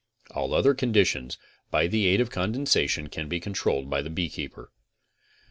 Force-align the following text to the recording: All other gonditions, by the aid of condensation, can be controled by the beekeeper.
All 0.31 0.55
other 0.55 0.73
gonditions, 0.73 1.37
by 1.69 1.85
the 1.85 2.07
aid 2.07 2.21
of 2.21 2.31
condensation, 2.31 3.07
can 3.07 3.29
be 3.29 3.39
controled 3.39 3.87
by 3.87 4.01
the 4.01 4.09
beekeeper. 4.09 4.71